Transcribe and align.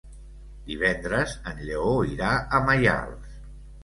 Divendres 0.69 1.35
en 1.51 1.61
Lleó 1.67 1.91
irà 2.13 2.31
a 2.39 2.63
Maials. 2.71 3.37